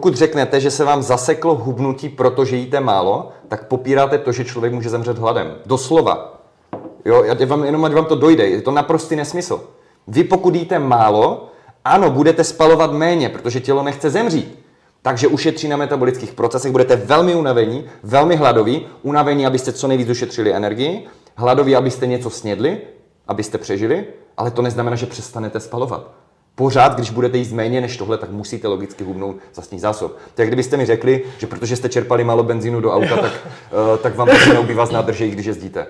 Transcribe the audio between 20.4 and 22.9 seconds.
energii, hladoví, abyste něco snědli,